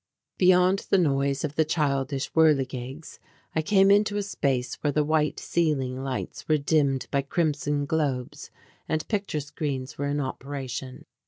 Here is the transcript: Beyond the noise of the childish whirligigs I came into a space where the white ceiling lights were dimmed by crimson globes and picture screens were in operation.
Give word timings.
Beyond 0.39 0.87
the 0.89 0.97
noise 0.97 1.43
of 1.43 1.53
the 1.55 1.63
childish 1.63 2.29
whirligigs 2.31 3.19
I 3.55 3.61
came 3.61 3.91
into 3.91 4.17
a 4.17 4.23
space 4.23 4.73
where 4.81 4.91
the 4.91 5.03
white 5.03 5.39
ceiling 5.39 6.03
lights 6.03 6.47
were 6.47 6.57
dimmed 6.57 7.05
by 7.11 7.21
crimson 7.21 7.85
globes 7.85 8.49
and 8.89 9.07
picture 9.07 9.41
screens 9.41 9.99
were 9.99 10.07
in 10.07 10.19
operation. 10.19 11.05